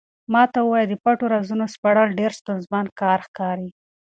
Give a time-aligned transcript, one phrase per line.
[0.33, 0.59] ما ته
[0.91, 3.69] د پټو رازونو سپړل ډېر ستونزمن کار ښکاري.